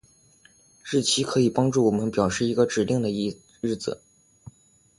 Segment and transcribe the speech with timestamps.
[0.83, 4.01] 日期可以帮助我们表示一个指定的日子。